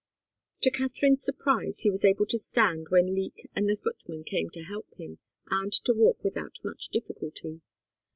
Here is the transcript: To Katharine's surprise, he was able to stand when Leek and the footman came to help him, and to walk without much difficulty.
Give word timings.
To 0.63 0.71
Katharine's 0.71 1.21
surprise, 1.23 1.81
he 1.81 1.91
was 1.91 2.03
able 2.03 2.25
to 2.25 2.39
stand 2.39 2.87
when 2.89 3.13
Leek 3.13 3.47
and 3.55 3.69
the 3.69 3.75
footman 3.77 4.23
came 4.23 4.49
to 4.49 4.63
help 4.63 4.91
him, 4.95 5.19
and 5.51 5.71
to 5.71 5.93
walk 5.93 6.23
without 6.23 6.57
much 6.63 6.89
difficulty. 6.89 7.61